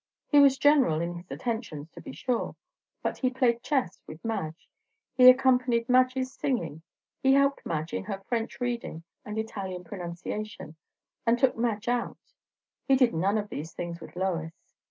[0.29, 2.55] He was general in his attentions, to be sure;
[3.03, 4.67] but he played chess with Madge,
[5.13, 6.81] he accompanied Madge's singing,
[7.21, 10.75] he helped Madge in her French reading and Italian pronunciation,
[11.27, 12.17] and took Madge out.
[12.87, 14.55] He did none of these things with Lois.